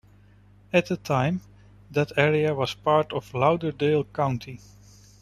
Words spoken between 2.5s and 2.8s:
was a